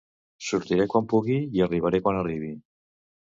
Sortiré 0.45 0.85
quan 0.93 1.09
pugui 1.11 1.37
i 1.59 1.63
arribaré 1.65 2.01
quan 2.07 2.17
arribi. 2.23 2.49